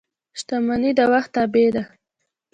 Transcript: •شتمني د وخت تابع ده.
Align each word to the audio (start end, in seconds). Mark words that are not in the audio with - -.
•شتمني 0.39 0.91
د 0.97 1.01
وخت 1.11 1.29
تابع 1.35 1.67
ده. 1.75 1.83